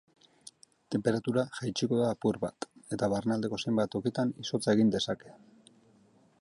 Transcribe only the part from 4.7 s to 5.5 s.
egin dezake.